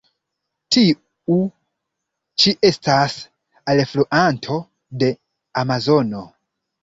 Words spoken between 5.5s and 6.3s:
Amazono.